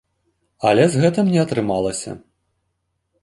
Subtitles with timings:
[0.69, 2.11] Але з гэтым не атрымалася.